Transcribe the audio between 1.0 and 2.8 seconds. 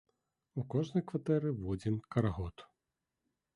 кватэры водзім карагод.